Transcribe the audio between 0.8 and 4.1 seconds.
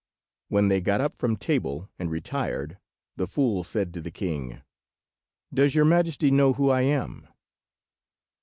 got up from table and retired, the fool said to the